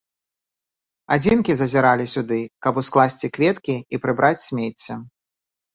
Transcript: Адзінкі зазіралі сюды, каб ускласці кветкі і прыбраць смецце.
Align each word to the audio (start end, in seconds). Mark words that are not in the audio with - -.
Адзінкі 1.15 1.57
зазіралі 1.59 2.05
сюды, 2.15 2.41
каб 2.67 2.73
ускласці 2.85 3.33
кветкі 3.37 3.75
і 3.93 4.05
прыбраць 4.07 4.37
смецце. 4.51 5.01